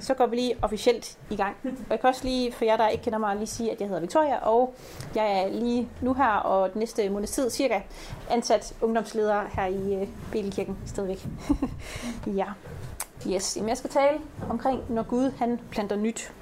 [0.00, 1.56] så går vi lige officielt i gang.
[1.64, 3.88] Og jeg kan også lige, for jer der ikke kender mig, lige sige, at jeg
[3.88, 4.74] hedder Victoria, og
[5.14, 7.80] jeg er lige nu her, og den næste måneds tid cirka,
[8.30, 11.26] ansat ungdomsleder her i øh, Belekirken stadigvæk.
[12.40, 12.46] ja.
[13.26, 14.18] Yes, Jamen, jeg skal tale
[14.50, 16.32] omkring, når Gud han planter nyt.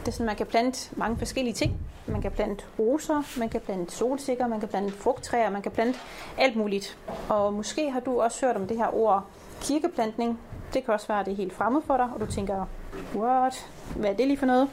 [0.00, 1.78] Det er sådan, man kan plante mange forskellige ting.
[2.06, 5.98] Man kan plante roser, man kan plante solsikker, man kan plante frugttræer, man kan plante
[6.38, 6.98] alt muligt.
[7.28, 9.26] Og måske har du også hørt om det her ord
[9.60, 10.40] kirkeplantning.
[10.74, 12.66] Det kan også være, at det er helt fremmed for dig, og du tænker,
[13.14, 13.66] what?
[13.96, 14.68] Hvad er det lige for noget?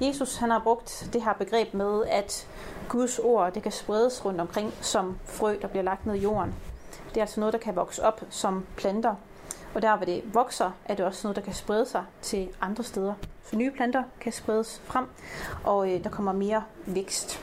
[0.00, 2.48] Jesus han har brugt det her begreb med, at
[2.88, 6.54] Guds ord det kan spredes rundt omkring som frø, der bliver lagt ned i jorden.
[7.08, 9.14] Det er altså noget, der kan vokse op som planter.
[9.74, 12.84] Og der, hvor det vokser, er det også noget, der kan sprede sig til andre
[12.84, 13.14] steder.
[13.50, 15.06] Så nye planter kan spredes frem,
[15.64, 17.40] og øh, der kommer mere vækst.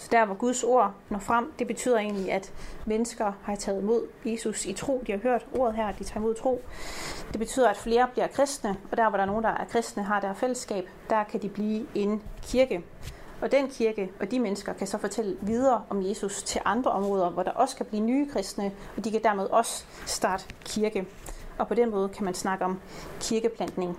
[0.00, 2.52] Så der, hvor Guds ord når frem, det betyder egentlig, at
[2.84, 5.02] mennesker har taget imod Jesus i tro.
[5.06, 6.62] De har hørt ordet her, de tager imod tro.
[7.32, 10.02] Det betyder, at flere bliver kristne, og der, hvor der er nogen, der er kristne,
[10.02, 12.84] har der fællesskab, der kan de blive en kirke.
[13.40, 17.30] Og den kirke og de mennesker kan så fortælle videre om Jesus til andre områder,
[17.30, 21.06] hvor der også kan blive nye kristne, og de kan dermed også starte kirke.
[21.58, 22.80] Og på den måde kan man snakke om
[23.20, 23.98] kirkeplantning.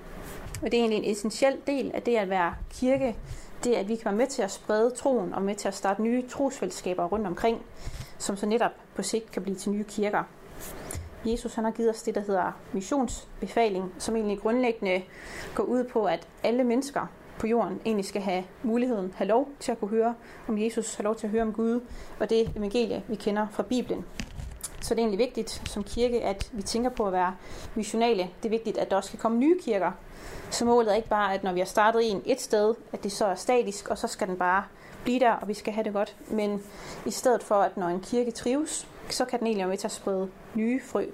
[0.61, 3.15] Og det er egentlig en essentiel del af det at være kirke,
[3.63, 5.73] det er, at vi kan være med til at sprede troen og med til at
[5.73, 7.61] starte nye trosfællesskaber rundt omkring,
[8.17, 10.23] som så netop på sigt kan blive til nye kirker.
[11.25, 15.01] Jesus han har givet os det, der hedder missionsbefaling, som egentlig grundlæggende
[15.55, 17.07] går ud på, at alle mennesker
[17.39, 20.15] på jorden egentlig skal have muligheden, have lov til at kunne høre
[20.47, 21.81] om Jesus, have lov til at høre om Gud,
[22.19, 24.05] og det evangelie, vi kender fra Bibelen.
[24.81, 27.35] Så det er egentlig vigtigt som kirke, at vi tænker på at være
[27.75, 28.29] missionale.
[28.43, 29.91] Det er vigtigt, at der også skal komme nye kirker.
[30.49, 33.11] Så målet er ikke bare, at når vi har startet en et sted, at det
[33.11, 34.63] så er statisk, og så skal den bare
[35.03, 36.15] blive der, og vi skal have det godt.
[36.27, 36.63] Men
[37.05, 39.87] i stedet for, at når en kirke trives, så kan den egentlig være med til
[39.87, 41.05] at sprede nye frø.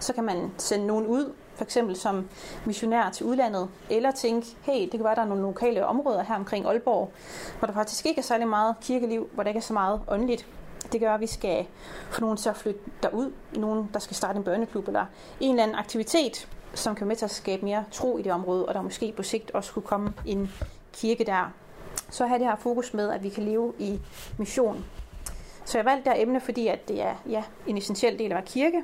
[0.00, 2.28] Så kan man sende nogen ud, for eksempel som
[2.64, 6.34] missionær til udlandet, eller tænke, hey, det kan være, der er nogle lokale områder her
[6.34, 7.12] omkring Aalborg,
[7.58, 10.46] hvor der faktisk ikke er særlig meget kirkeliv, hvor der ikke er så meget åndeligt.
[10.92, 11.66] Det gør, at vi skal
[12.10, 15.06] få nogen til at flytte derud, nogen, der skal starte en børneklub, eller
[15.40, 18.66] en eller anden aktivitet, som kan med til at skabe mere tro i det område,
[18.66, 20.52] og der måske på sigt også kunne komme en
[20.92, 21.52] kirke der.
[22.10, 24.00] Så have det her fokus med, at vi kan leve i
[24.38, 24.84] mission.
[25.64, 28.36] Så jeg valgte det her emne, fordi at det er ja, en essentiel del af
[28.36, 28.82] vores kirke.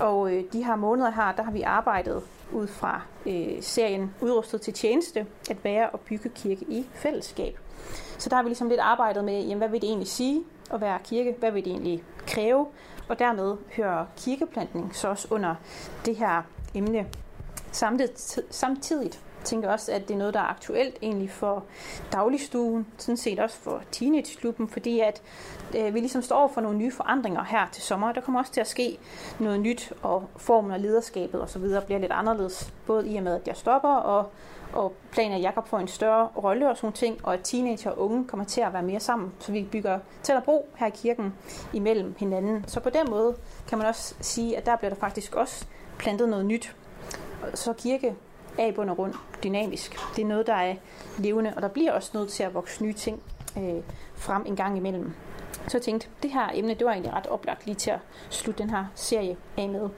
[0.00, 2.22] Og øh, de her måneder her, der har vi arbejdet
[2.52, 7.58] ud fra øh, serien Udrustet til tjeneste, at være og bygge kirke i fællesskab.
[8.18, 10.80] Så der har vi ligesom lidt arbejdet med, jamen, hvad vil det egentlig sige at
[10.80, 11.34] være kirke?
[11.38, 12.66] Hvad vil det egentlig kræve?
[13.08, 15.54] Og dermed hører kirkeplantning så også under
[16.04, 16.42] det her
[16.74, 17.06] emne.
[18.50, 19.10] Samtidig
[19.44, 21.64] tænker også, at det er noget, der er aktuelt egentlig for
[22.12, 25.22] dagligstuen, sådan set også for teenageklubben, fordi at
[25.78, 28.12] øh, vi ligesom står for nogle nye forandringer her til sommer.
[28.12, 28.98] Der kommer også til at ske
[29.40, 31.62] noget nyt, og formen og lederskabet osv.
[31.86, 34.30] bliver lidt anderledes, både i og med, at jeg stopper, og,
[34.74, 37.90] og planen er, at Jacob får en større rolle og sådan ting, og at teenager
[37.90, 40.90] og unge kommer til at være mere sammen, så vi bygger tæt bro her i
[40.90, 41.34] kirken
[41.72, 42.64] imellem hinanden.
[42.66, 43.36] Så på den måde
[43.68, 45.66] kan man også sige, at der bliver der faktisk også
[45.98, 46.76] plantet noget nyt.
[47.54, 48.14] Så kirke
[48.58, 49.14] er i bund og grund
[49.44, 49.96] dynamisk.
[50.16, 50.74] Det er noget, der er
[51.18, 53.22] levende, og der bliver også nødt til at vokse nye ting
[53.58, 53.82] øh,
[54.14, 55.12] frem en gang imellem.
[55.68, 57.98] Så jeg tænkte, det her emne, det var egentlig ret oplagt lige til at
[58.30, 59.88] slutte den her serie af med.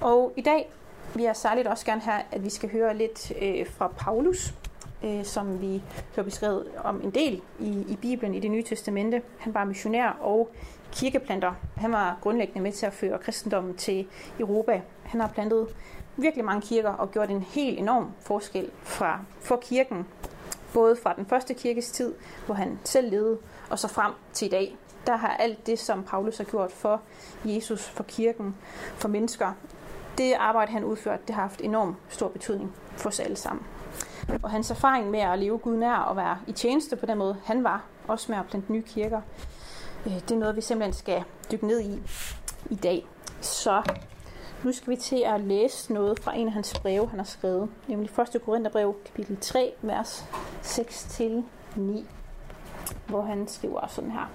[0.00, 0.70] Og i dag
[1.14, 4.54] vi jeg særligt også gerne her, at vi skal høre lidt øh, fra Paulus,
[5.04, 5.82] øh, som vi
[6.16, 9.22] hører beskrevet om en del i, i Bibelen i det nye testamente.
[9.38, 10.50] Han var missionær og
[10.92, 11.52] kirkeplanter.
[11.76, 14.06] Han var grundlæggende med til at føre kristendommen til
[14.40, 14.82] Europa.
[15.02, 15.68] Han har plantet
[16.16, 20.06] virkelig mange kirker og gjort en helt enorm forskel fra, for kirken.
[20.74, 22.14] Både fra den første kirkes tid,
[22.46, 23.38] hvor han selv levede,
[23.70, 24.76] og så frem til i dag.
[25.06, 27.00] Der har alt det, som Paulus har gjort for
[27.44, 28.56] Jesus, for kirken,
[28.94, 29.52] for mennesker,
[30.20, 33.66] det arbejde, han udførte, det har haft enorm stor betydning for os alle sammen.
[34.42, 37.36] Og hans erfaring med at leve Gud nær og være i tjeneste på den måde,
[37.44, 39.20] han var, også med at plante nye kirker,
[40.06, 41.22] øh, det er noget, vi simpelthen skal
[41.52, 42.02] dykke ned i
[42.70, 43.06] i dag.
[43.40, 43.82] Så
[44.64, 47.68] nu skal vi til at læse noget fra en af hans breve, han har skrevet,
[47.88, 48.42] nemlig 1.
[48.44, 50.24] Korintherbrev, kapitel 3, vers
[50.62, 51.82] 6-9,
[53.06, 54.30] hvor han skriver sådan her.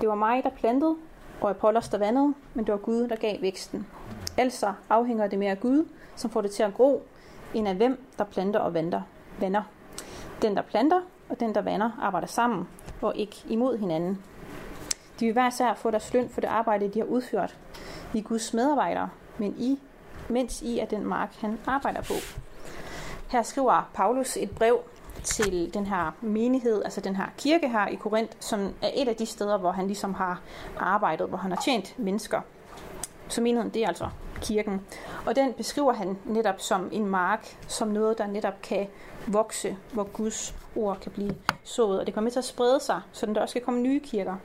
[0.00, 0.96] Det var mig, der plantede,
[1.40, 3.86] og Apollos, der vandede, men det var Gud, der gav væksten.
[4.36, 7.06] Altså afhænger det mere af Gud, som får det til at gro,
[7.54, 9.02] end af hvem, der planter og vander.
[9.40, 9.62] vander.
[10.42, 12.68] Den, der planter, og den, der vander, arbejder sammen,
[13.02, 14.22] og ikke imod hinanden.
[15.20, 17.56] De vil hver især få deres løn for det arbejde, de har udført.
[18.12, 19.08] Vi er Guds medarbejdere,
[19.38, 19.80] men I,
[20.28, 22.14] mens I er den mark, han arbejder på.
[23.30, 24.80] Her skriver Paulus et brev
[25.22, 29.16] til den her menighed, altså den her kirke her i Korinth, som er et af
[29.16, 30.40] de steder, hvor han ligesom har
[30.78, 32.40] arbejdet, hvor han har tjent mennesker.
[33.28, 34.08] Så menigheden, det er altså
[34.42, 34.80] kirken.
[35.26, 38.86] Og den beskriver han netop som en mark, som noget, der netop kan
[39.26, 41.34] vokse, hvor Guds ord kan blive
[41.64, 44.00] sået, og det kommer med til at sprede sig, så der også skal komme nye
[44.00, 44.36] kirker.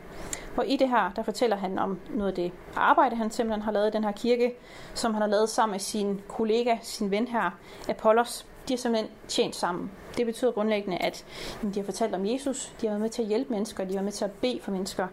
[0.57, 3.71] Og i det her, der fortæller han om noget af det arbejde, han simpelthen har
[3.71, 4.53] lavet i den her kirke,
[4.93, 7.51] som han har lavet sammen med sin kollega, sin ven her,
[7.89, 8.45] Apollos.
[8.67, 9.91] De har simpelthen tjent sammen.
[10.17, 11.25] Det betyder grundlæggende, at
[11.61, 13.93] de har fortalt om Jesus, de har været med til at hjælpe mennesker, de har
[13.93, 15.07] været med til at bede for mennesker,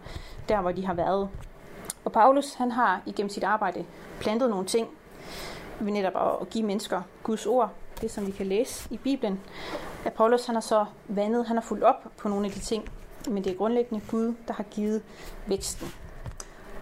[0.49, 1.29] der hvor de har været.
[2.07, 3.85] Og Paulus, han har igennem sit arbejde
[4.19, 4.87] plantet nogle ting,
[5.79, 7.69] ved netop at give mennesker Guds ord,
[8.01, 9.39] det som vi kan læse i Bibelen.
[10.05, 12.89] Apollos, han har så vandet, han har fulgt op på nogle af de ting,
[13.29, 15.03] men det er grundlæggende Gud, der har givet
[15.47, 15.87] væksten.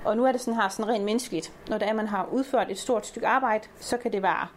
[0.04, 1.54] Og nu er det sådan her sådan rent menneskeligt.
[1.69, 4.48] Når det er, at man har udført et stort stykke arbejde, så kan det være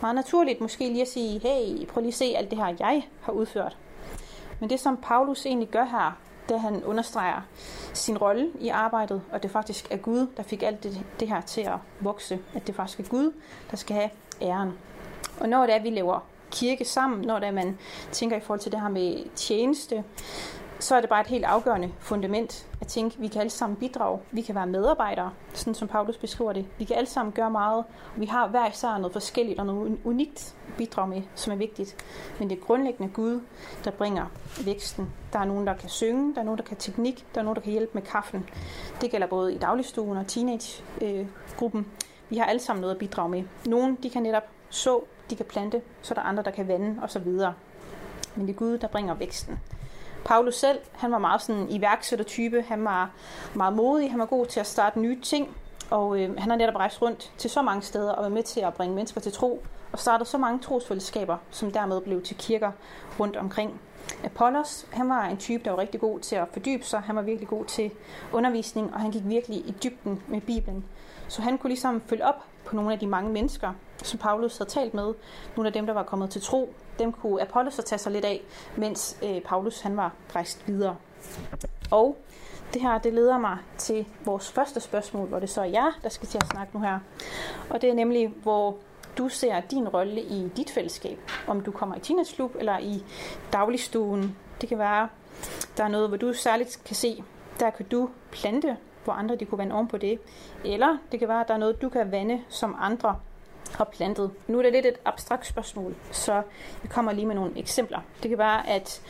[0.00, 3.02] meget naturligt måske lige at sige, hey, prøv lige at se alt det her, jeg
[3.20, 3.76] har udført.
[4.60, 7.40] Men det, som Paulus egentlig gør her, det han understreger
[7.92, 11.40] sin rolle i arbejdet, og det faktisk er Gud, der fik alt det, det her
[11.40, 12.38] til at vokse.
[12.54, 13.32] At det faktisk er Gud,
[13.70, 14.10] der skal have
[14.42, 14.72] æren.
[15.40, 17.78] Og når det er, at vi laver kirke sammen, når det er, at man
[18.12, 20.04] tænker i forhold til det her med tjeneste,
[20.78, 23.76] så er det bare et helt afgørende fundament at tænke, at vi kan alle sammen
[23.76, 24.20] bidrage.
[24.30, 26.66] Vi kan være medarbejdere, sådan som Paulus beskriver det.
[26.78, 27.84] Vi kan alle sammen gøre meget.
[28.16, 31.96] Vi har hver især noget forskelligt og noget unikt bidrag med, som er vigtigt.
[32.38, 33.40] Men det er grundlæggende Gud,
[33.84, 34.26] der bringer
[34.64, 35.12] væksten.
[35.32, 37.56] Der er nogen, der kan synge, der er nogen, der kan teknik, der er nogen,
[37.56, 38.48] der kan hjælpe med kaffen.
[39.00, 41.86] Det gælder både i dagligstuen og teenagegruppen.
[42.28, 43.42] Vi har alle sammen noget at bidrage med.
[43.66, 45.00] Nogen, de kan netop så,
[45.30, 47.26] de kan plante, så er der andre, der kan vande osv.
[48.34, 49.60] Men det er Gud, der bringer væksten.
[50.24, 52.64] Paulus selv, han var meget sådan iværksættertype.
[52.68, 53.10] Han var
[53.54, 55.56] meget modig, han var god til at starte nye ting.
[55.90, 58.60] Og øh, han har netop rejst rundt til så mange steder og været med til
[58.60, 59.62] at bringe mennesker til tro.
[59.92, 62.72] Og startet så mange trosfællesskaber, som dermed blev til kirker
[63.20, 63.80] rundt omkring.
[64.24, 67.00] Apollos, han var en type, der var rigtig god til at fordybe sig.
[67.00, 67.90] Han var virkelig god til
[68.32, 70.84] undervisning, og han gik virkelig i dybden med Bibelen.
[71.28, 73.72] Så han kunne ligesom følge op på nogle af de mange mennesker,
[74.02, 75.14] som Paulus havde talt med.
[75.56, 78.24] Nogle af dem, der var kommet til tro, dem kunne Apollos så tage sig lidt
[78.24, 78.42] af,
[78.76, 80.96] mens øh, Paulus han var rejst videre.
[81.90, 82.16] Og
[82.74, 86.08] det her, det leder mig til vores første spørgsmål, hvor det så er jer, der
[86.08, 86.98] skal til at snakke nu her.
[87.70, 88.76] Og det er nemlig, hvor
[89.18, 91.18] du ser din rolle i dit fællesskab.
[91.46, 93.04] Om du kommer i teenageklub eller i
[93.52, 94.36] dagligstuen.
[94.60, 95.08] Det kan være,
[95.76, 97.24] der er noget, hvor du særligt kan se,
[97.60, 100.18] der kan du plante, hvor andre de kunne vande oven på det.
[100.64, 103.16] Eller det kan være, at der er noget, du kan vande, som andre
[103.74, 104.30] har plantet.
[104.46, 106.32] Nu er det lidt et abstrakt spørgsmål, så
[106.82, 108.00] jeg kommer lige med nogle eksempler.
[108.22, 109.02] Det kan være, at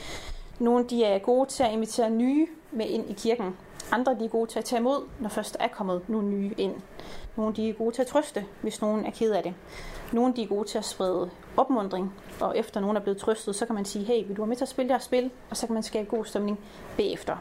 [0.58, 3.56] nogle de er gode til at invitere nye med ind i kirken.
[3.92, 6.74] Andre de er gode til at tage imod, når først er kommet nogle nye ind.
[7.36, 9.54] Nogle de er gode til at trøste, hvis nogen er ked af det.
[10.12, 13.66] Nogle de er gode til at sprede opmundring, og efter nogen er blevet trøstet, så
[13.66, 15.30] kan man sige, hey, vil du være med til at spille det her spil?
[15.50, 16.60] Og så kan man skabe god stemning
[16.96, 17.36] bagefter.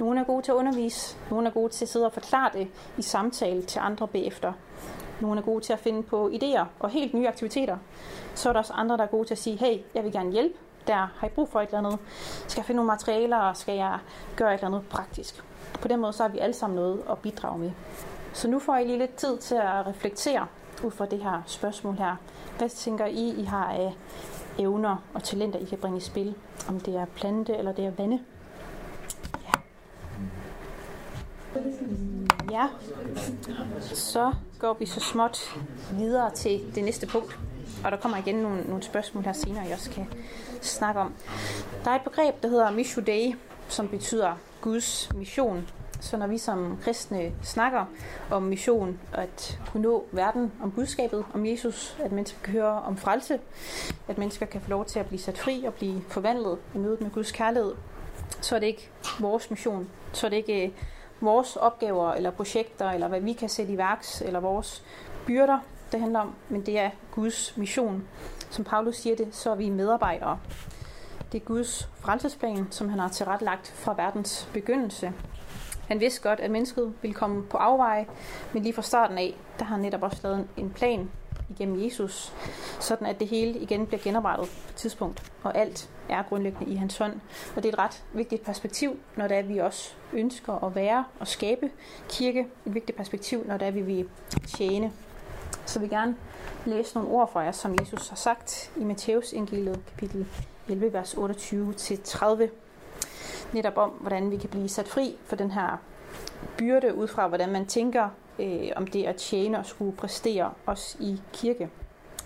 [0.00, 2.68] Nogle er gode til at undervise, nogle er gode til at sidde og forklare det
[2.98, 4.52] i samtale til andre bagefter.
[5.20, 7.76] Nogle er gode til at finde på idéer og helt nye aktiviteter.
[8.34, 10.32] Så er der også andre, der er gode til at sige, hey, jeg vil gerne
[10.32, 10.54] hjælpe.
[10.86, 11.98] Der har I brug for et eller andet.
[12.48, 13.52] Skal jeg finde nogle materialer?
[13.52, 13.98] Skal jeg
[14.36, 15.44] gøre et eller andet praktisk?
[15.80, 17.70] På den måde så har vi alle sammen noget at bidrage med.
[18.32, 20.46] Så nu får I lige lidt tid til at reflektere
[20.84, 22.16] ud fra det her spørgsmål her.
[22.58, 23.94] Hvad tænker I, I har af
[24.58, 26.34] evner og talenter, I kan bringe i spil?
[26.68, 28.20] Om det er plante eller det er vande?
[29.44, 29.52] Ja.
[32.50, 32.66] Ja,
[33.82, 35.58] så går vi så småt
[35.92, 37.38] videre til det næste punkt.
[37.84, 40.06] Og der kommer igen nogle, nogle spørgsmål her senere, jeg også kan
[40.60, 41.14] snakke om.
[41.84, 43.34] Der er et begreb, der hedder Mishu Dei,
[43.68, 45.68] som betyder Guds mission.
[46.00, 47.84] Så når vi som kristne snakker
[48.30, 52.96] om mission, at kunne nå verden, om budskabet, om Jesus, at mennesker kan høre om
[52.96, 53.38] frelse,
[54.08, 57.00] at mennesker kan få lov til at blive sat fri og blive forvandlet i mødet
[57.00, 57.74] med Guds kærlighed,
[58.40, 59.88] så er det ikke vores mission.
[60.12, 60.72] Så er det ikke
[61.20, 64.84] vores opgaver eller projekter, eller hvad vi kan sætte i værks, eller vores
[65.26, 65.58] byrder,
[65.92, 68.08] det handler om, men det er Guds mission.
[68.50, 70.38] Som Paulus siger det, så er vi medarbejdere.
[71.32, 75.12] Det er Guds frelsesplan, som han har tilrettelagt fra verdens begyndelse.
[75.88, 78.06] Han vidste godt, at mennesket ville komme på afveje,
[78.52, 81.10] men lige fra starten af, der har han netop også lavet en plan
[81.50, 82.32] igennem Jesus,
[82.80, 86.76] sådan at det hele igen bliver genoprettet på et tidspunkt, og alt er grundlæggende i
[86.76, 87.20] hans hånd.
[87.56, 90.74] Og det er et ret vigtigt perspektiv, når det er, at vi også ønsker at
[90.74, 91.70] være og skabe
[92.08, 92.46] kirke.
[92.66, 94.08] Et vigtigt perspektiv, når det er, at vi vil
[94.46, 94.92] tjene.
[95.66, 96.16] Så vil gerne
[96.64, 100.26] læse nogle ord fra jer, som Jesus har sagt i Matthæus evangeliet kapitel
[100.68, 102.48] 11, vers 28-30.
[103.52, 105.76] Netop om, hvordan vi kan blive sat fri for den her
[106.58, 108.08] byrde ud fra, hvordan man tænker
[108.40, 111.70] øh, om det at tjene og skulle præstere os i kirke.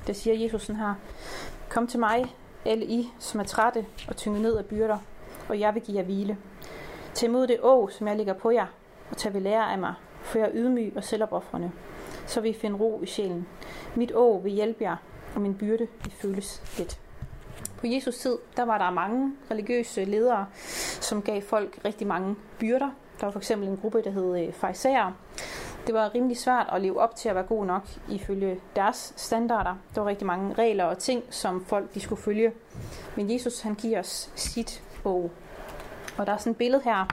[0.07, 0.95] Det siger Jesus sådan her.
[1.69, 2.25] Kom til mig,
[2.65, 4.99] alle I, som er trætte og tynget ned af byrder,
[5.49, 6.37] og jeg vil give jer hvile.
[7.15, 8.67] Tag imod det å, som jeg ligger på jer,
[9.11, 11.71] og tag ved lære af mig, for jeg er ydmyg og selvopoffrende.
[12.27, 13.47] så vil I finde ro i sjælen.
[13.95, 14.97] Mit å vil hjælpe jer,
[15.35, 17.01] og min byrde vil føles let.
[17.81, 20.47] På Jesus tid, der var der mange religiøse ledere,
[21.01, 22.91] som gav folk rigtig mange byrder.
[23.21, 25.13] Der var for eksempel en gruppe, der hed øh, farisæer.
[25.87, 29.75] Det var rimelig svært at leve op til at være god nok ifølge deres standarder.
[29.95, 32.53] Der var rigtig mange regler og ting, som folk de skulle følge.
[33.17, 35.31] Men Jesus han giver os sit å.
[36.19, 37.07] Og der er sådan et billede her.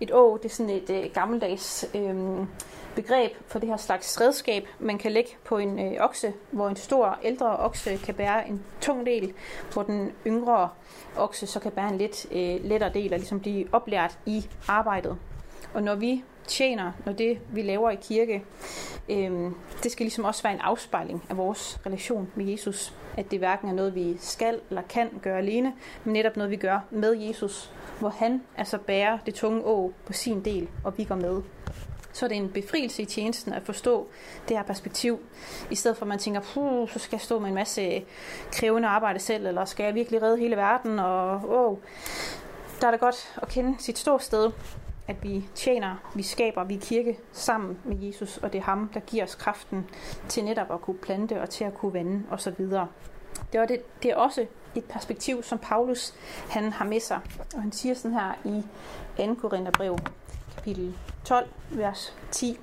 [0.00, 2.46] Et å, det er sådan et øh, gammeldags øh,
[2.94, 6.76] begreb for det her slags redskab, man kan lægge på en øh, okse, hvor en
[6.76, 9.32] stor ældre okse kan bære en tung del,
[9.72, 10.68] hvor den yngre
[11.16, 15.18] okse så kan bære en lidt øh, lettere del og ligesom blive oplært i arbejdet.
[15.74, 18.44] Og når vi tjener, når det vi laver i kirke,
[19.08, 19.50] øh,
[19.82, 22.94] det skal ligesom også være en afspejling af vores relation med Jesus.
[23.16, 25.72] At det hverken er noget, vi skal eller kan gøre alene,
[26.04, 30.12] men netop noget, vi gør med Jesus, hvor han altså bærer det tunge å på
[30.12, 31.42] sin del, og vi går med
[32.12, 34.08] så er det en befrielse i tjenesten at forstå
[34.48, 35.18] det her perspektiv,
[35.70, 38.04] i stedet for at man tænker, Puh, så skal jeg stå med en masse
[38.52, 41.78] krævende arbejde selv, eller skal jeg virkelig redde hele verden, og oh.
[42.80, 44.50] der er det godt at kende sit ståsted,
[45.08, 48.90] at vi tjener, vi skaber, vi er kirke sammen med Jesus, og det er ham,
[48.94, 49.86] der giver os kraften
[50.28, 52.54] til netop at kunne plante og til at kunne vande osv.
[53.52, 56.14] Det var det, det er også et perspektiv, som Paulus
[56.50, 57.20] han har med sig,
[57.54, 58.62] og han siger sådan her i
[59.16, 59.34] 2.
[59.34, 59.98] Korintherbrev,
[60.54, 62.58] kapitel 12, vers 10,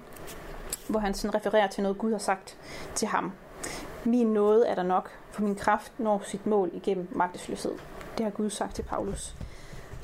[0.88, 2.58] hvor han sådan refererer til noget, Gud har sagt
[2.96, 3.32] til ham.
[4.04, 7.72] Min nåde er der nok, for min kraft når sit mål igennem magtesløshed.
[8.18, 9.36] Det har Gud sagt til Paulus.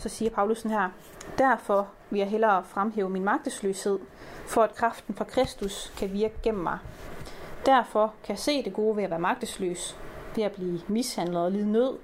[0.02, 0.90] Så siger Paulusen her,
[1.38, 4.00] derfor vil jeg hellere fremhæve min magtesløshed,
[4.48, 6.80] for at kraften fra Kristus kan virke gennem mig.
[7.66, 9.98] Derfor kan jeg se det gode ved at være magtesløs,
[10.36, 11.98] ved at blive mishandlet og lide nød,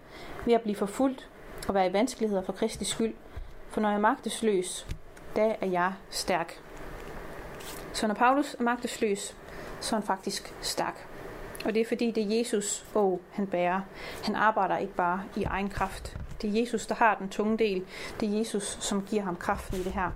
[0.45, 1.29] ved at blive forfulgt
[1.67, 3.13] og være i vanskeligheder for Kristi skyld.
[3.69, 4.87] For når jeg er magtesløs,
[5.35, 6.61] da er jeg stærk.
[7.93, 9.35] Så når Paulus er magtesløs,
[9.79, 11.07] så er han faktisk stærk.
[11.65, 13.81] Og det er fordi, det er Jesus, og han bærer.
[14.23, 16.17] Han arbejder ikke bare i egen kraft.
[16.41, 17.85] Det er Jesus, der har den tunge del.
[18.19, 20.11] Det er Jesus, som giver ham kraften i det her.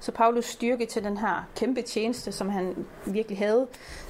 [0.00, 3.66] Så Paulus styrke til den her kæmpe tjeneste, som han virkelig havde,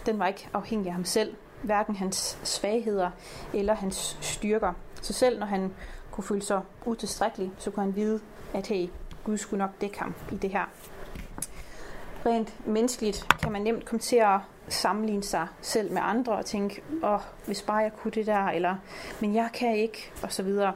[0.06, 1.34] den var ikke afhængig af ham selv.
[1.62, 3.10] Hverken hans svagheder
[3.54, 4.72] eller hans styrker.
[5.02, 5.74] Så selv når han
[6.10, 8.20] kunne føle sig utilstrækkelig, så kunne han vide,
[8.54, 8.88] at hey,
[9.24, 10.64] Gud skulle nok dække ham i det her.
[12.26, 16.82] Rent menneskeligt kan man nemt komme til at sammenligne sig selv med andre og tænke,
[17.02, 18.76] åh, oh, hvis bare jeg kunne det der, eller
[19.20, 20.72] men jeg kan ikke, og så videre.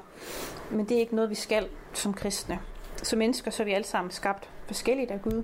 [0.71, 2.59] Men det er ikke noget, vi skal som kristne.
[3.03, 5.43] Som mennesker, så er vi alle sammen skabt forskelligt af Gud.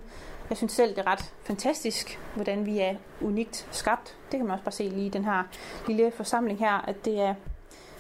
[0.49, 4.17] Jeg synes selv, det er ret fantastisk, hvordan vi er unikt skabt.
[4.31, 5.43] Det kan man også bare se lige i den her
[5.89, 7.35] lille forsamling her, at det er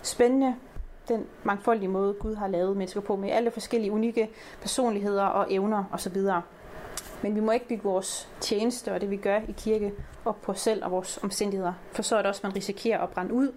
[0.02, 0.54] spændende
[1.08, 5.84] den mangfoldige måde, Gud har lavet mennesker på, med alle forskellige unikke personligheder og evner
[5.92, 6.16] osv.
[7.23, 9.92] Men vi må ikke bygge vores tjeneste og det, vi gør i kirke,
[10.25, 11.73] op på os selv og vores omstændigheder.
[11.92, 13.52] For så er det også, at man risikerer at brænde ud.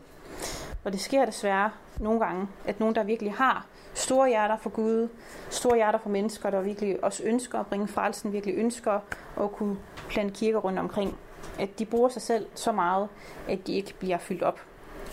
[0.84, 5.08] Og det sker desværre nogle gange, at nogen, der virkelig har store hjerter for Gud,
[5.50, 9.00] store hjerter for mennesker, der virkelig også ønsker at bringe frelsen, virkelig ønsker
[9.42, 9.78] at kunne
[10.10, 11.18] plante kirker rundt omkring,
[11.60, 13.10] at de bruger sig selv så meget,
[13.50, 14.60] at de ikke bliver fyldt op.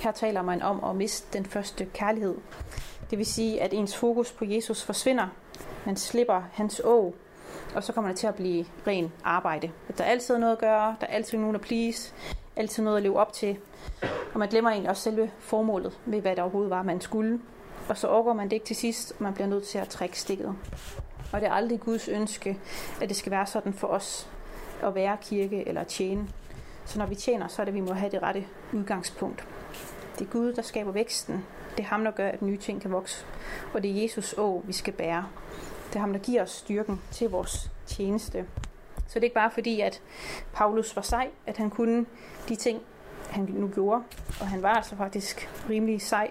[0.03, 2.35] Her taler man om at miste den første kærlighed.
[3.11, 5.27] Det vil sige, at ens fokus på Jesus forsvinder.
[5.87, 7.15] Man slipper hans å,
[7.75, 9.71] og så kommer det til at blive ren arbejde.
[9.89, 12.13] At der er altid noget at gøre, der er altid nogen at please,
[12.57, 13.57] altid noget at leve op til.
[14.33, 17.41] Og man glemmer egentlig også selve formålet med, hvad der overhovedet var, man skulle.
[17.89, 20.21] Og så overgår man det ikke til sidst, og man bliver nødt til at trække
[20.21, 20.55] stikket.
[21.33, 22.59] Og det er aldrig Guds ønske,
[23.03, 24.29] at det skal være sådan for os
[24.83, 26.29] at være kirke eller tjene.
[26.85, 29.45] Så når vi tjener, så er det, at vi må have det rette udgangspunkt.
[30.19, 31.45] Det er Gud, der skaber væksten.
[31.77, 33.27] Det er ham, der gør, at nye ting kan vokse.
[33.75, 35.27] Og det er Jesus å, vi skal bære.
[35.89, 38.47] Det er ham, der giver os styrken til vores tjeneste.
[38.97, 40.03] Så det er ikke bare fordi, at
[40.53, 42.07] Paulus var sej, at han kunne
[42.49, 42.81] de ting,
[43.31, 44.03] han nu gjorde.
[44.41, 46.31] Og han var altså faktisk rimelig sej.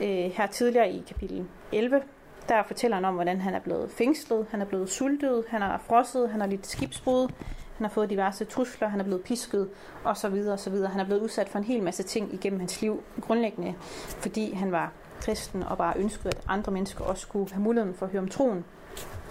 [0.00, 2.02] Øh, her tidligere i kapitel 11,
[2.48, 5.78] der fortæller han om, hvordan han er blevet fængslet, han er blevet sultet, han er
[5.78, 7.28] frosset, han har lidt skibsbrud,
[7.76, 9.68] han har fået diverse trusler, han er blevet pisket
[10.04, 10.32] osv.
[10.32, 10.88] videre.
[10.90, 13.74] Han er blevet udsat for en hel masse ting igennem hans liv, grundlæggende
[14.18, 18.06] fordi han var kristen og bare ønskede, at andre mennesker også skulle have muligheden for
[18.06, 18.64] at høre om troen.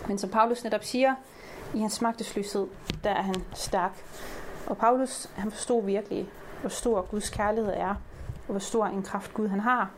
[0.08, 1.16] Men som Paulus netop siger,
[1.74, 2.68] i hans magtesløshed,
[3.04, 3.92] der er han stærk.
[4.68, 6.30] Og Paulus, han forstod virkelig,
[6.62, 7.90] hvor stor Guds kærlighed er,
[8.48, 9.92] og hvor stor en kraft Gud han har.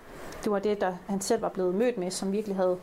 [0.43, 2.77] Det var det, der han selv var blevet mødt med, som virkelig havde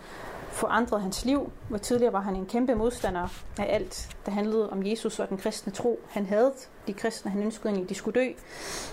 [0.49, 4.87] forandret hans liv, hvor tidligere var han en kæmpe modstander af alt, der handlede om
[4.87, 6.01] Jesus og den kristne tro.
[6.09, 6.53] Han havde
[6.87, 8.29] de kristne, han ønskede egentlig, de skulle dø.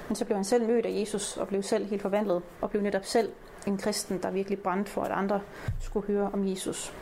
[0.08, 2.82] Men så blev han selv mødt af Jesus og blev selv helt forvandlet og blev
[2.82, 3.32] netop selv
[3.68, 5.42] en kristen, der virkelig brændte for, at andre
[5.80, 6.94] skulle høre om Jesus.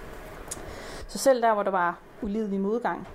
[1.08, 3.08] Så selv der, hvor der var ulidelig modgang,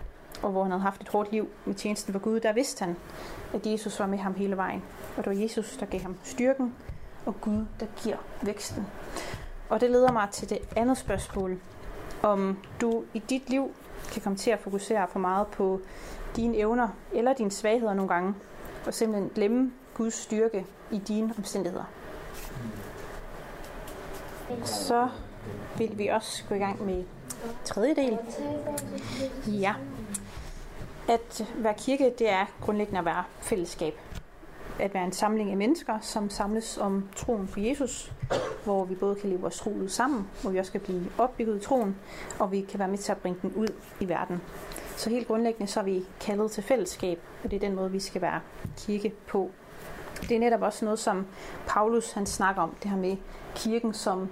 [0.42, 2.96] og hvor han havde haft et hårdt liv med tjenesten for Gud, der vidste han,
[3.54, 4.82] at Jesus var med ham hele vejen.
[5.16, 6.74] Og det var Jesus, der gav ham styrken,
[7.26, 8.86] og Gud, der giver væksten.
[9.68, 11.60] Og det leder mig til det andet spørgsmål,
[12.22, 13.74] om du i dit liv
[14.12, 15.80] kan komme til at fokusere for meget på
[16.36, 18.34] dine evner eller dine svagheder nogle gange,
[18.86, 21.84] og simpelthen glemme Guds styrke i dine omstændigheder.
[24.64, 25.08] Så
[25.78, 27.04] vil vi også gå i gang med
[27.64, 28.18] tredje del.
[29.46, 29.74] Ja.
[31.08, 33.94] At være kirke, det er grundlæggende at være fællesskab.
[34.80, 38.12] At være en samling af mennesker, som samles om troen på Jesus,
[38.64, 41.56] hvor vi både kan leve vores tro ud sammen, hvor vi også kan blive opbygget
[41.56, 41.96] i troen,
[42.38, 43.68] og vi kan være med til at bringe den ud
[44.00, 44.40] i verden.
[44.96, 48.00] Så helt grundlæggende så er vi kaldet til fællesskab, og det er den måde, vi
[48.00, 48.40] skal være
[48.76, 49.50] kirke på.
[50.28, 51.26] Det er netop også noget, som
[51.66, 53.16] Paulus han snakker om, det her med
[53.54, 54.28] kirken som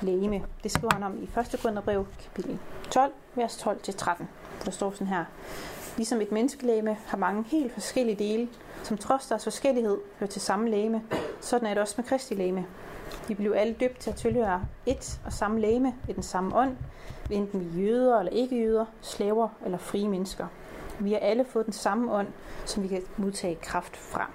[0.00, 0.42] lægeme.
[0.62, 1.30] Det skriver han om i 1.
[1.62, 2.58] Korintherbrev, kapitel
[2.90, 4.24] 12, vers 12-13.
[4.64, 5.24] Der står sådan her.
[5.96, 8.48] Ligesom et menneskelægeme har mange helt forskellige dele,
[8.82, 11.02] som trods deres forskellighed hører til samme lægeme,
[11.40, 12.66] sådan er det også med Kristi lægeme.
[13.28, 16.76] Vi blev alle døbt til at tilhøre et og samme lægeme i den samme ånd,
[17.30, 20.46] enten vi jøder eller ikke jøder, slaver eller frie mennesker.
[20.98, 22.28] Vi har alle fået den samme ånd,
[22.64, 24.30] som vi kan modtage kraft fra.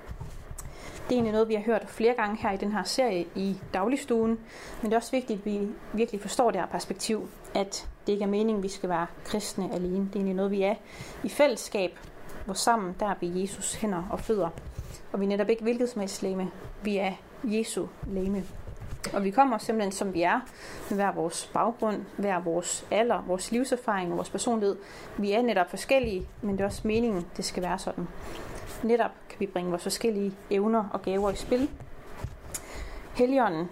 [1.10, 3.58] Det er egentlig noget, vi har hørt flere gange her i den her serie i
[3.74, 4.40] dagligstuen,
[4.82, 8.24] men det er også vigtigt, at vi virkelig forstår det her perspektiv, at det ikke
[8.24, 10.06] er meningen, at vi skal være kristne alene.
[10.06, 10.76] Det er egentlig noget, vi er
[11.24, 12.00] i fællesskab,
[12.46, 14.50] hvor sammen der er vi Jesus hænder og fødder.
[15.12, 16.52] Og vi er netop ikke hvilket som helst læme.
[16.84, 17.12] Vi er
[17.44, 18.44] Jesu læme.
[19.14, 20.40] Og vi kommer simpelthen som vi er,
[20.90, 24.78] med hver vores baggrund, hver vores alder, vores livserfaring og vores personlighed.
[25.18, 28.08] Vi er netop forskellige, men det er også meningen, det skal være sådan.
[28.84, 31.70] Netop kan vi bringe vores forskellige evner og gaver i spil.
[33.14, 33.70] Helligånden,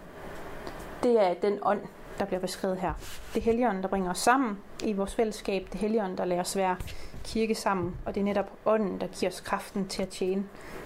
[1.03, 1.81] det er den ånd,
[2.19, 2.93] der bliver beskrevet her.
[3.33, 5.65] Det er Helligånden, der bringer os sammen i vores fællesskab.
[5.65, 6.77] Det er Helligånden, der lader os være
[7.23, 7.95] kirke sammen.
[8.05, 10.43] Og det er netop ånden, der giver os kraften til at tjene.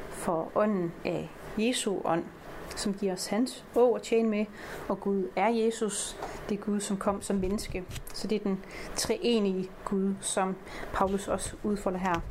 [0.09, 2.23] For ånden af Jesu ånd,
[2.75, 4.45] som giver os hans å at tjene med.
[4.87, 6.17] Og Gud er Jesus.
[6.49, 7.83] Det er Gud, som kom som menneske.
[8.13, 8.63] Så det er den
[8.95, 10.55] treenige Gud, som
[10.93, 12.21] Paulus også udfolder her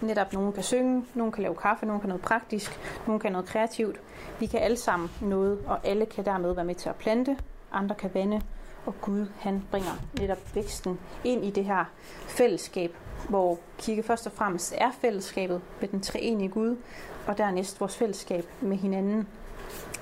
[0.00, 3.46] netop nogen kan synge, nogen kan lave kaffe, nogen kan noget praktisk, nogen kan noget
[3.46, 4.00] kreativt.
[4.40, 7.36] Vi kan alle sammen noget, og alle kan dermed være med til at plante,
[7.72, 8.42] andre kan vande,
[8.86, 11.84] og Gud han bringer netop væksten ind i det her
[12.26, 12.94] fællesskab,
[13.28, 16.76] hvor kirke først og fremmest er fællesskabet med den treenige Gud,
[17.26, 19.28] og dernæst vores fællesskab med hinanden.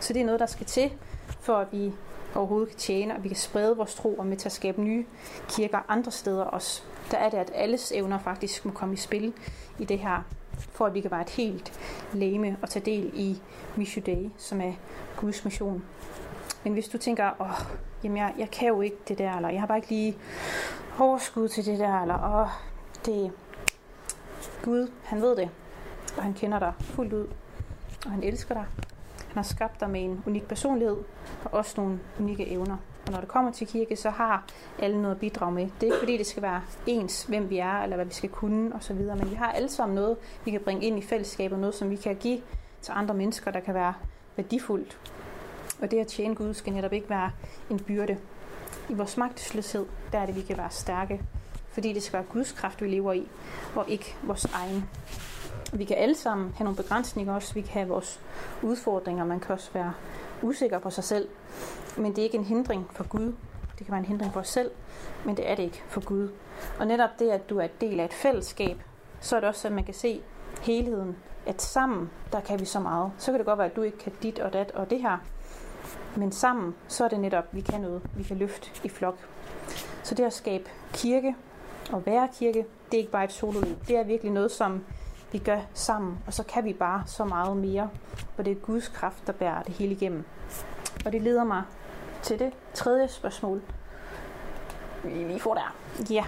[0.00, 0.92] Så det er noget, der skal til,
[1.40, 1.92] for at vi
[2.36, 5.04] overhovedet kan tjene, og vi kan sprede vores tro og med til at skabe nye
[5.48, 6.82] kirker andre steder også.
[7.10, 9.32] Der er det, at alles evner faktisk må komme i spil
[9.78, 10.22] i det her,
[10.58, 11.72] for at vi kan være et helt
[12.12, 13.40] læme og tage del i
[13.76, 14.72] Mission Day, som er
[15.16, 15.84] Guds mission.
[16.64, 19.60] Men hvis du tænker, åh, jamen jeg, jeg kan jo ikke det der, eller jeg
[19.60, 20.16] har bare ikke lige
[20.98, 22.48] overskud til det der, eller åh,
[23.06, 23.32] det
[24.62, 25.50] Gud, han ved det,
[26.16, 27.26] og han kender dig fuldt ud,
[28.04, 28.64] og han elsker dig.
[29.36, 30.96] Han har skabt dig med en unik personlighed,
[31.44, 32.76] og også nogle unikke evner.
[33.06, 34.44] Og når det kommer til kirke, så har
[34.78, 35.62] alle noget at bidrage med.
[35.62, 38.28] Det er ikke fordi, det skal være ens, hvem vi er, eller hvad vi skal
[38.28, 41.74] kunne osv., men vi har alle sammen noget, vi kan bringe ind i fællesskabet, noget,
[41.74, 42.40] som vi kan give
[42.82, 43.94] til andre mennesker, der kan være
[44.36, 44.98] værdifuldt.
[45.82, 47.30] Og det at tjene Gud skal netop ikke være
[47.70, 48.18] en byrde.
[48.88, 51.22] I vores magtesløshed, der er det, vi kan være stærke,
[51.68, 53.28] fordi det skal være Guds kraft, vi lever i,
[53.74, 54.88] og ikke vores egen.
[55.72, 57.54] Vi kan alle sammen have nogle begrænsninger også.
[57.54, 58.20] Vi kan have vores
[58.62, 59.24] udfordringer.
[59.24, 59.92] Man kan også være
[60.42, 61.28] usikker på sig selv.
[61.96, 63.32] Men det er ikke en hindring for Gud.
[63.78, 64.70] Det kan være en hindring for os selv,
[65.24, 66.28] men det er det ikke for Gud.
[66.78, 68.82] Og netop det, at du er del af et fællesskab,
[69.20, 70.20] så er det også, at man kan se
[70.62, 71.16] helheden.
[71.46, 73.12] At sammen, der kan vi så meget.
[73.18, 75.18] Så kan det godt være, at du ikke kan dit og dat og det her.
[76.16, 78.02] Men sammen, så er det netop, vi kan noget.
[78.16, 79.18] Vi kan løfte i flok.
[80.02, 81.36] Så det at skabe kirke
[81.92, 83.76] og være kirke, det er ikke bare et sololiv.
[83.88, 84.84] Det er virkelig noget, som
[85.32, 87.90] vi gør sammen, og så kan vi bare så meget mere,
[88.34, 90.24] for det er Guds kraft, der bærer det hele igennem.
[91.06, 91.62] Og det leder mig
[92.22, 93.62] til det tredje spørgsmål,
[95.04, 95.74] vi lige får der.
[96.10, 96.24] Ja.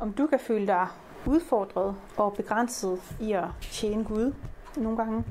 [0.00, 0.86] Om du kan føle dig
[1.26, 4.34] udfordret og begrænset i at tjene Gud
[4.76, 5.24] nogle gange,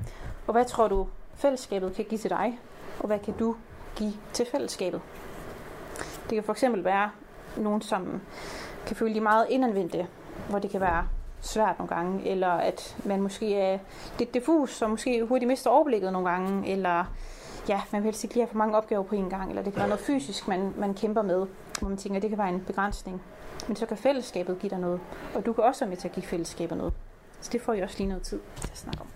[0.47, 2.59] og hvad tror du fællesskabet kan give til dig,
[2.99, 3.55] og hvad kan du
[3.95, 5.01] give til fællesskabet?
[6.29, 7.11] Det kan for eksempel være
[7.57, 8.21] nogen, som
[8.87, 10.07] kan føle de meget indadvendte,
[10.49, 11.07] hvor det kan være
[11.41, 13.79] svært nogle gange, eller at man måske er
[14.19, 17.05] lidt diffus, og måske hurtigt mister overblikket nogle gange, eller
[17.69, 19.73] ja, man vil helst ikke lige have for mange opgaver på en gang, eller det
[19.73, 21.47] kan være noget fysisk, man, man kæmper med,
[21.79, 23.21] hvor man tænker, at det kan være en begrænsning.
[23.67, 24.99] Men så kan fællesskabet give dig noget,
[25.35, 26.93] og du kan også være med til at give fællesskabet noget.
[27.41, 29.07] Så det får I også lige noget tid til at snakke om.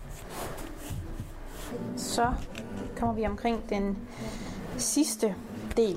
[1.96, 2.32] Så
[2.98, 3.98] kommer vi omkring den
[4.76, 5.34] sidste
[5.76, 5.96] del.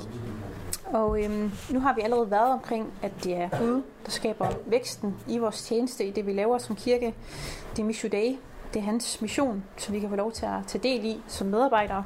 [0.90, 5.16] Og øhm, nu har vi allerede været omkring, at det er Gud, der skaber væksten
[5.28, 7.14] i vores tjeneste, i det vi laver som kirke.
[7.76, 8.38] Det er Mission Day.
[8.74, 11.48] Det er hans mission, som vi kan få lov til at tage del i som
[11.48, 12.04] medarbejdere.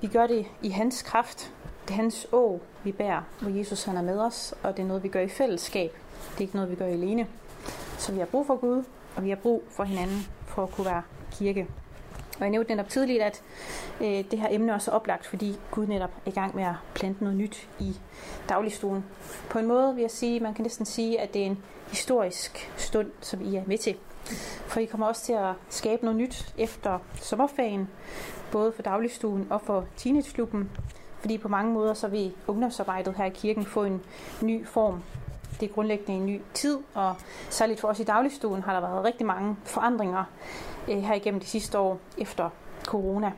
[0.00, 1.52] Vi gør det i hans kraft.
[1.88, 4.86] Det er hans å, vi bærer, hvor Jesus han er med os, og det er
[4.86, 5.90] noget, vi gør i fællesskab.
[6.30, 7.26] Det er ikke noget, vi gør alene.
[7.98, 8.84] Så vi har brug for Gud,
[9.16, 11.02] og vi har brug for hinanden for at kunne være
[11.32, 11.66] kirke.
[12.38, 13.42] Og jeg nævnte netop tidligt, at
[14.00, 16.74] øh, det her emne også er oplagt, fordi Gud netop er i gang med at
[16.94, 17.96] plante noget nyt i
[18.48, 19.04] dagligstuen.
[19.50, 22.72] På en måde vil jeg sige, man kan næsten sige, at det er en historisk
[22.76, 23.96] stund, som I er med til.
[24.66, 27.88] For I kommer også til at skabe noget nyt efter sommerferien,
[28.52, 30.70] både for dagligstuen og for teenageklubben.
[31.20, 34.02] Fordi på mange måder så vil ungdomsarbejdet her i kirken få en
[34.42, 35.02] ny form.
[35.60, 37.14] Det er grundlæggende en ny tid, og
[37.50, 40.24] særligt for os i dagligstuen har der været rigtig mange forandringer
[40.88, 42.50] øh, her igennem de sidste år efter
[42.84, 43.32] corona.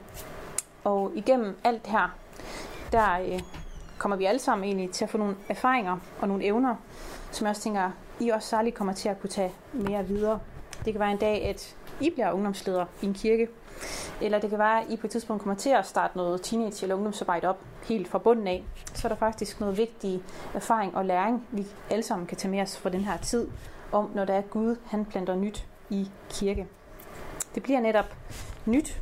[0.84, 2.16] Og igennem alt her,
[2.92, 3.40] der øh,
[3.98, 6.74] kommer vi alle sammen egentlig til at få nogle erfaringer og nogle evner,
[7.30, 10.40] som jeg også tænker, I også særligt kommer til at kunne tage mere videre.
[10.84, 13.48] Det kan være en dag, at I bliver ungdomsleder i en kirke,
[14.20, 16.82] eller det kan være, at I på et tidspunkt kommer til at starte noget teenage-
[16.82, 17.58] eller ungdomsarbejde op
[17.88, 18.64] helt fra bunden af.
[18.94, 20.22] Så er der faktisk noget vigtig
[20.54, 23.48] erfaring og læring, vi alle sammen kan tage med os fra den her tid,
[23.92, 26.66] om når der er Gud, han planter nyt i kirke.
[27.54, 28.16] Det bliver netop
[28.66, 29.00] nyt.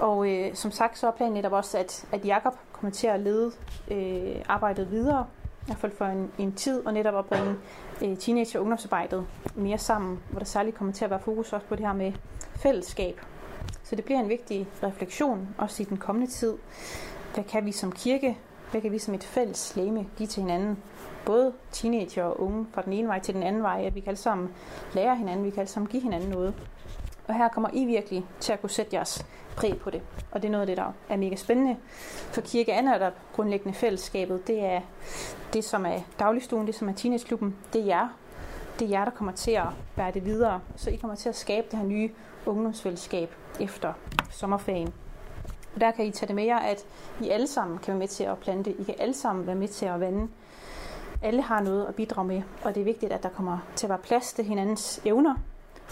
[0.00, 3.20] Og øh, som sagt, så er planen netop også, at, at Jakob kommer til at
[3.20, 3.52] lede
[3.90, 7.54] øh, arbejdet videre, i hvert fald for en, en tid, og netop at bringe
[8.02, 11.66] øh, teenage- og ungdomsarbejdet mere sammen, hvor der særligt kommer til at være fokus også
[11.66, 12.12] på det her med
[12.56, 13.20] fællesskab.
[13.84, 16.56] Så det bliver en vigtig refleksion, også i den kommende tid.
[17.34, 18.38] Hvad kan vi som kirke,
[18.70, 20.82] hvad kan vi som et fælles læme give til hinanden?
[21.26, 24.08] Både teenager og unge fra den ene vej til den anden vej, at vi kan
[24.08, 24.54] alle sammen
[24.94, 26.54] lære hinanden, vi kan alle sammen give hinanden noget.
[27.28, 30.02] Og her kommer I virkelig til at kunne sætte jeres præg på det.
[30.32, 31.76] Og det er noget af det, der er mega spændende.
[32.32, 34.46] For kirke er der grundlæggende fællesskabet.
[34.46, 34.80] Det er
[35.52, 37.56] det, som er dagligstuen, det som er teenageklubben.
[37.72, 38.08] Det er jer.
[38.78, 40.60] Det er jer, der kommer til at bære det videre.
[40.76, 42.10] Så I kommer til at skabe det her nye
[42.46, 43.92] ungdomsfællesskab efter
[44.30, 44.92] sommerferien.
[45.74, 46.84] Og der kan I tage det med jer, at
[47.20, 48.70] I alle sammen kan være med til at plante.
[48.70, 50.28] I kan alle sammen være med til at vande.
[51.22, 53.90] Alle har noget at bidrage med, og det er vigtigt, at der kommer til at
[53.90, 55.34] være plads til hinandens evner,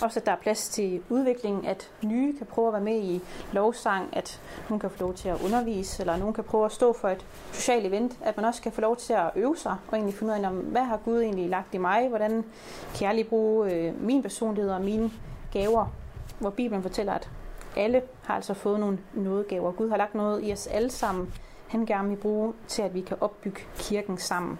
[0.02, 3.20] også at der er plads til udviklingen, at nye kan prøve at være med i
[3.52, 6.92] lovsang, at nogen kan få lov til at undervise, eller nogen kan prøve at stå
[6.92, 9.96] for et socialt event, at man også kan få lov til at øve sig, og
[9.96, 12.44] egentlig finde ud af, hvad har Gud egentlig lagt i mig, hvordan
[12.94, 15.10] kan jeg lige bruge øh, min personlighed og mine
[15.52, 15.86] gaver,
[16.38, 17.30] hvor Bibelen fortæller, at
[17.76, 19.72] alle har altså fået nogle nådegaver.
[19.72, 21.32] Gud har lagt noget i os alle sammen,
[21.68, 24.58] han gerne vil bruge til, at vi kan opbygge kirken sammen.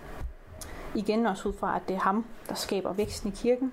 [0.94, 3.72] Igen også ud fra, at det er ham, der skaber væksten i kirken.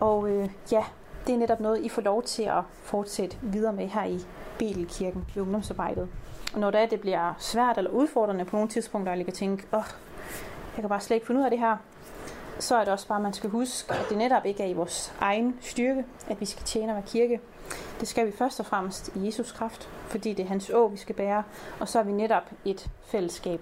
[0.00, 0.84] Og øh, ja,
[1.26, 4.20] det er netop noget, I får lov til at fortsætte videre med her i
[4.58, 6.08] Belkirken ved ungdomsarbejdet.
[6.54, 9.32] Og når det, er, det bliver svært eller udfordrende på nogle tidspunkter, og I kan
[9.32, 9.84] tænke, åh, oh,
[10.76, 11.76] jeg kan bare slet ikke finde ud af det her,
[12.58, 14.72] så er det også bare, at man skal huske, at det netop ikke er i
[14.72, 17.40] vores egen styrke, at vi skal tjene og kirke.
[18.00, 20.96] Det skal vi først og fremmest i Jesus kraft, fordi det er hans å, vi
[20.96, 21.42] skal bære,
[21.80, 23.60] og så er vi netop et fællesskab.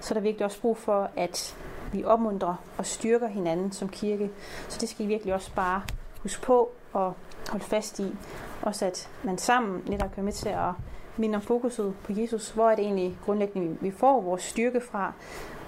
[0.00, 1.56] Så der er virkelig også brug for, at
[1.92, 4.30] vi opmuntrer og styrker hinanden som kirke.
[4.68, 5.82] Så det skal I virkelig også bare
[6.22, 7.14] huske på og
[7.50, 8.16] holde fast i.
[8.62, 10.70] Også at man sammen netop kan med til at
[11.16, 12.50] minde om fokuset på Jesus.
[12.50, 15.12] Hvor er det egentlig grundlæggende, vi får vores styrke fra?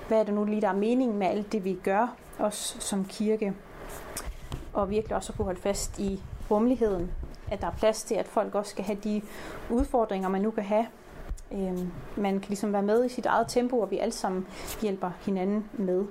[0.08, 3.04] Hvad er det nu lige, der er meningen med alt det, vi gør, os som
[3.04, 3.54] kirke?
[4.72, 7.10] Og virkelig også at kunne holde fast i rummeligheden.
[7.50, 9.22] At der er plads til, at folk også skal have de
[9.70, 10.86] udfordringer, man nu kan have
[11.52, 11.78] Øh,
[12.16, 14.46] man kan ligesom være med i sit eget tempo, og vi alle sammen
[14.82, 16.04] hjælper hinanden med.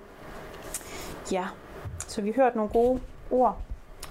[1.32, 1.45] Ja,
[2.08, 3.62] så vi har hørt nogle gode ord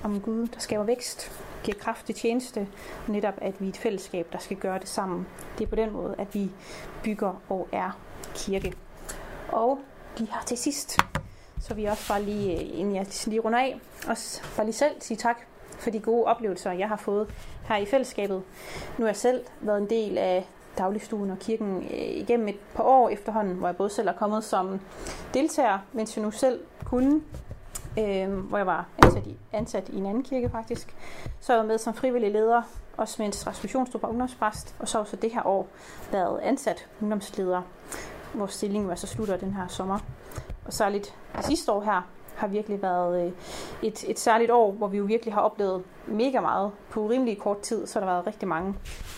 [0.05, 1.33] om Gud, der skaber vækst,
[1.65, 2.69] giver kraft til tjeneste,
[3.07, 5.27] og netop at vi er et fællesskab, der skal gøre det sammen.
[5.59, 6.51] Det er på den måde, at vi
[7.05, 7.99] bygger og er
[8.35, 8.73] kirke.
[9.49, 9.79] Og
[10.17, 10.99] lige her til sidst,
[11.61, 15.01] så vi også bare lige, øh, inden jeg lige runder af, også bare lige selv
[15.01, 15.37] sige tak
[15.79, 17.35] for de gode oplevelser, jeg har fået
[17.69, 18.43] her i fællesskabet.
[18.99, 20.47] Nu har jeg selv været en del af
[20.79, 24.45] dagligstuen og kirken øh, igennem et par år efterhånden, hvor jeg både selv er kommet
[24.45, 24.81] som
[25.35, 27.21] deltager, mens jeg nu selv kunne,
[27.99, 30.95] øh, hvor jeg var ansat i, ansat i en anden kirke faktisk.
[31.41, 32.63] Så jeg var med som frivillig leder,
[32.97, 35.69] også mens Rasmus Jonstrup var ungdomspræst, og så også det her år
[36.13, 37.63] været ansat ungdomsleder,
[38.35, 39.99] hvor stillingen var så slutter den her sommer.
[40.67, 42.03] Og særligt det sidste år her,
[42.39, 43.33] har virkelig været øh,
[43.83, 47.61] et, et særligt år, hvor vi jo virkelig har oplevet mega meget på urimelig kort
[47.61, 48.75] tid, så har der været rigtig mange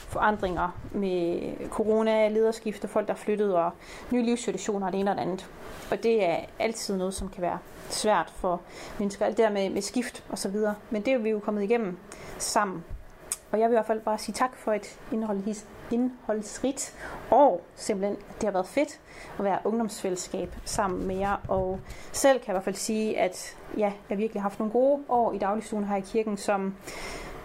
[0.09, 3.70] forandringer med corona, lederskifte, folk der er flyttet og
[4.11, 5.50] nye livssituationer og det ene og det andet.
[5.90, 8.61] Og det er altid noget, som kan være svært for
[8.98, 9.26] mennesker.
[9.26, 10.74] Alt det der med, med skift og så videre.
[10.90, 11.98] Men det er vi jo kommet igennem
[12.38, 12.85] sammen.
[13.52, 15.42] Og jeg vil i hvert fald bare sige tak for et indhold
[15.90, 16.94] indholdsrigt
[17.31, 17.64] år.
[17.74, 19.00] Simpelthen, det har været fedt
[19.38, 21.37] at være ungdomsfællesskab sammen med jer.
[21.48, 21.81] Og
[22.12, 25.03] selv kan jeg i hvert fald sige, at ja, jeg virkelig har haft nogle gode
[25.09, 26.74] år i dagligstuen her i kirken, som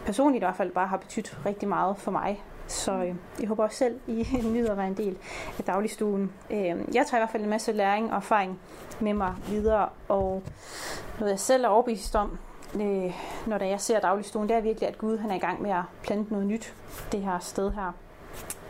[0.05, 2.43] personligt i hvert fald bare har betydet rigtig meget for mig.
[2.67, 5.17] Så øh, jeg håber også selv, I nyder at være en del
[5.57, 6.31] af dagligstuen.
[6.49, 8.59] Øh, jeg tager i hvert fald en masse læring og erfaring
[8.99, 10.43] med mig videre, og
[11.19, 12.37] noget jeg selv er overbevist om,
[12.75, 13.13] øh,
[13.47, 15.83] når jeg ser dagligstuen, det er virkelig, at Gud han er i gang med at
[16.03, 16.73] plante noget nyt
[17.11, 17.91] det her sted her.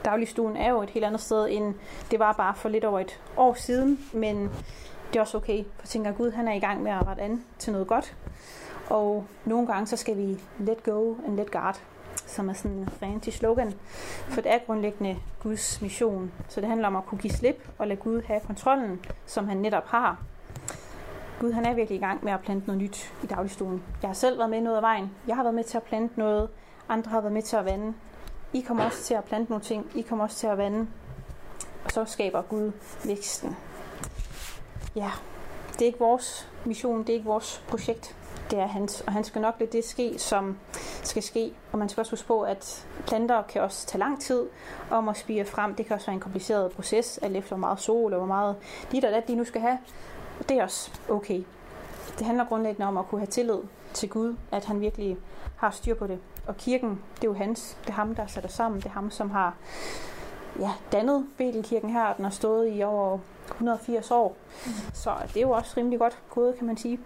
[0.05, 1.73] Dagligstuen er jo et helt andet sted, end
[2.11, 4.49] det var bare for lidt over et år siden, men
[5.09, 7.43] det er også okay, for tænker Gud han er i gang med at rette an
[7.59, 8.15] til noget godt.
[8.89, 11.81] Og nogle gange så skal vi let go and let guard,
[12.15, 13.73] som er sådan en fancy slogan.
[14.27, 16.31] For det er grundlæggende Guds mission.
[16.47, 19.57] Så det handler om at kunne give slip og lade Gud have kontrollen, som han
[19.57, 20.17] netop har.
[21.39, 23.83] Gud han er virkelig i gang med at plante noget nyt i dagligstuen.
[24.01, 25.11] Jeg har selv været med noget af vejen.
[25.27, 26.49] Jeg har været med til at plante noget.
[26.89, 27.93] Andre har været med til at vande.
[28.55, 29.91] I kommer også til at plante nogle ting.
[29.95, 30.87] I kommer også til at vande.
[31.85, 32.71] Og så skaber Gud
[33.05, 33.55] væksten.
[34.95, 35.11] Ja,
[35.73, 38.15] det er ikke vores mission, det er ikke vores projekt
[38.51, 40.57] det er hans, og han skal nok lade det ske, som
[41.03, 41.53] skal ske.
[41.71, 44.45] Og man skal også huske på, at planter kan også tage lang tid
[44.91, 45.75] om at spire frem.
[45.75, 48.55] Det kan også være en kompliceret proces, alt efter hvor meget sol og hvor meget
[48.91, 49.77] dit og dat de nu skal have.
[50.39, 51.43] Og det er også okay.
[52.17, 53.59] Det handler grundlæggende om at kunne have tillid
[53.93, 55.17] til Gud, at han virkelig
[55.57, 56.19] har styr på det.
[56.47, 57.77] Og kirken, det er jo hans.
[57.81, 58.79] Det er ham, der sætter sammen.
[58.79, 59.53] Det er ham, som har
[60.59, 62.13] ja, dannet Betelkirken her.
[62.13, 63.17] Den har stået i over
[63.51, 64.37] 180 år.
[64.65, 64.71] Mm.
[64.93, 66.99] Så det er jo også rimelig godt gået, kan man sige.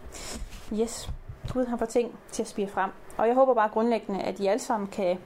[0.74, 1.10] Yes.
[1.54, 2.90] Gud har fået ting til at spire frem.
[3.18, 5.18] Og jeg håber bare grundlæggende, at I alle sammen kan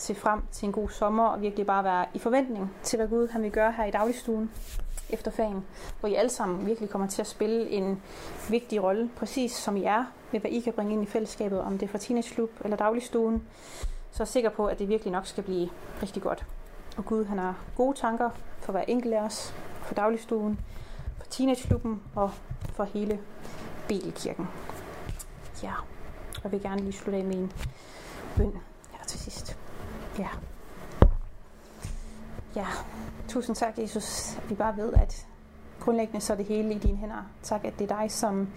[0.00, 3.28] se frem til en god sommer og virkelig bare være i forventning til, hvad Gud
[3.28, 4.50] han vil gøre her i dagligstuen
[5.10, 5.64] efter fagen,
[6.00, 8.02] hvor I alle sammen virkelig kommer til at spille en
[8.48, 11.78] vigtig rolle, præcis som I er, med hvad I kan bringe ind i fællesskabet, om
[11.78, 13.42] det er fra teenageklub eller dagligstuen.
[14.10, 15.70] Så jeg er sikker på, at det virkelig nok skal blive
[16.02, 16.46] rigtig godt.
[16.96, 20.60] Og Gud han har gode tanker for hver enkelt af os, for dagligstuen,
[21.18, 22.30] for teenageklubben og
[22.72, 23.20] for hele
[23.88, 24.48] Belkirken.
[25.62, 25.72] Ja,
[26.36, 27.52] og jeg vil gerne lige slutte af med en
[28.36, 28.52] bøn
[28.90, 29.56] her til sidst.
[30.20, 30.28] Ja.
[32.56, 32.66] Ja,
[33.28, 35.26] tusind tak, Jesus, vi bare ved, at
[35.80, 37.30] grundlæggende så er det hele i dine hænder.
[37.42, 38.48] Tak, at det er dig, som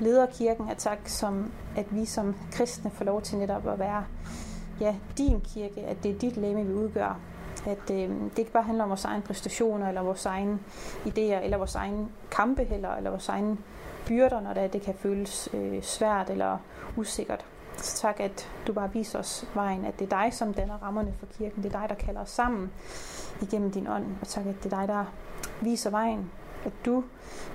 [0.00, 4.04] leder kirken, og tak, som, at vi som kristne får lov til netop at være
[4.80, 7.18] ja, din kirke, at det er dit læme, vi udgør.
[7.66, 10.60] At øh, det ikke bare handler om vores egen præstationer, eller vores egen
[11.06, 13.58] idéer, eller vores egen kampe heller, eller vores egen
[14.06, 16.58] byrder, når det, er, det kan føles øh, svært eller
[16.96, 17.44] usikkert.
[17.76, 21.14] Så tak, at du bare viser os vejen, at det er dig, som danner rammerne
[21.18, 21.62] for kirken.
[21.62, 22.72] Det er dig, der kalder os sammen
[23.42, 24.06] igennem din ånd.
[24.20, 25.04] Og tak, at det er dig, der
[25.60, 26.30] viser vejen.
[26.64, 27.04] At du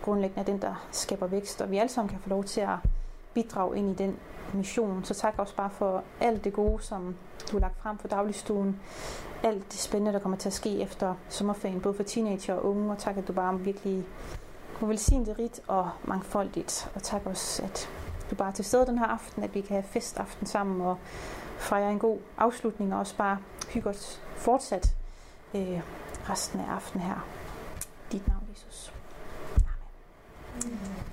[0.02, 1.62] grundlæggende er den, der skaber vækst.
[1.62, 2.78] Og vi alle sammen kan få lov til at
[3.34, 4.18] bidrage ind i den
[4.54, 5.04] mission.
[5.04, 7.16] Så tak også bare for alt det gode, som
[7.52, 8.80] du har lagt frem for dagligstuen.
[9.44, 12.92] Alt det spændende, der kommer til at ske efter sommerferien, både for teenager og unge.
[12.92, 14.06] Og tak, at du bare virkelig
[14.82, 16.92] må velsigne det rigt og mangfoldigt.
[16.96, 17.90] Og tak også, at
[18.32, 20.98] du bare er til stede den her aften, at vi kan have festaften sammen og
[21.58, 23.38] fejre en god afslutning og også bare
[23.70, 24.96] hygge os fortsat
[25.56, 25.82] øh,
[26.30, 27.28] resten af aftenen her.
[28.12, 28.94] Dit navn, Jesus.
[30.64, 30.80] Amen.
[30.80, 31.12] Mm.